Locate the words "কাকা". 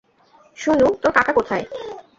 1.11-1.31